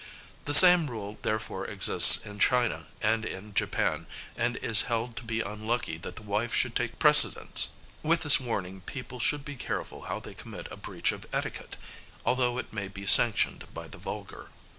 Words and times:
The 0.45 0.55
same 0.55 0.89
rule 0.89 1.19
therefore 1.21 1.67
exists 1.67 2.25
in 2.25 2.39
China 2.39 2.87
and 3.03 3.23
in 3.23 3.53
Japan, 3.53 4.07
and 4.35 4.55
it 4.55 4.63
is 4.63 4.81
held 4.89 5.15
to 5.17 5.23
be 5.23 5.41
unlucky 5.41 5.99
that 5.99 6.15
the 6.15 6.23
wife 6.23 6.55
should 6.55 6.75
take 6.75 6.97
precedence: 6.97 7.69
with 8.01 8.23
this 8.23 8.39
warning 8.39 8.81
people 8.87 9.19
should 9.19 9.45
be 9.45 9.55
careful 9.55 10.05
how 10.05 10.19
they 10.19 10.33
commit 10.33 10.67
a 10.71 10.75
breach 10.75 11.11
of 11.11 11.27
etiquette, 11.31 11.77
although 12.25 12.57
it 12.57 12.73
may 12.73 12.87
be 12.87 13.05
sanctioned 13.05 13.71
by 13.75 13.87
the 13.87 13.99
vulgar. 13.99 14.49